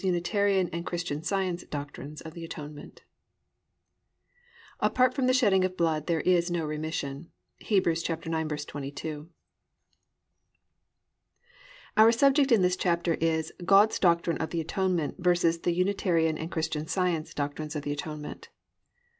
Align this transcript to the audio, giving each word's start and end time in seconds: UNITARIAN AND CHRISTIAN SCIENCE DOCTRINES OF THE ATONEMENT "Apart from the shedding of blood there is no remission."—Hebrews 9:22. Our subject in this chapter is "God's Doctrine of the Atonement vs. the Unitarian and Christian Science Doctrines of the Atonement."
UNITARIAN 0.03 0.67
AND 0.73 0.83
CHRISTIAN 0.83 1.21
SCIENCE 1.21 1.65
DOCTRINES 1.65 2.21
OF 2.21 2.33
THE 2.33 2.43
ATONEMENT 2.43 3.03
"Apart 4.79 5.13
from 5.13 5.27
the 5.27 5.33
shedding 5.33 5.63
of 5.63 5.77
blood 5.77 6.07
there 6.07 6.21
is 6.21 6.49
no 6.49 6.65
remission."—Hebrews 6.65 8.03
9:22. 8.03 9.27
Our 11.95 12.11
subject 12.11 12.51
in 12.51 12.63
this 12.63 12.75
chapter 12.75 13.13
is 13.13 13.53
"God's 13.63 13.99
Doctrine 13.99 14.39
of 14.39 14.49
the 14.49 14.59
Atonement 14.61 15.17
vs. 15.19 15.59
the 15.59 15.71
Unitarian 15.75 16.35
and 16.35 16.49
Christian 16.49 16.87
Science 16.87 17.35
Doctrines 17.35 17.75
of 17.75 17.83
the 17.83 17.91
Atonement." 17.91 18.49